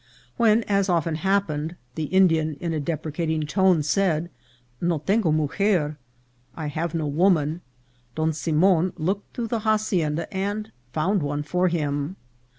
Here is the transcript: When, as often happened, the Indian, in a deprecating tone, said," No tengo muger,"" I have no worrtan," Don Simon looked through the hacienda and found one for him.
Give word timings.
When, 0.35 0.63
as 0.63 0.89
often 0.89 1.13
happened, 1.13 1.75
the 1.93 2.05
Indian, 2.05 2.55
in 2.55 2.73
a 2.73 2.79
deprecating 2.79 3.43
tone, 3.43 3.83
said," 3.83 4.31
No 4.81 4.97
tengo 4.97 5.31
muger,"" 5.31 5.95
I 6.55 6.69
have 6.69 6.95
no 6.95 7.05
worrtan," 7.07 7.61
Don 8.15 8.33
Simon 8.33 8.93
looked 8.97 9.35
through 9.35 9.49
the 9.49 9.59
hacienda 9.59 10.27
and 10.35 10.71
found 10.91 11.21
one 11.21 11.43
for 11.43 11.67
him. 11.67 12.15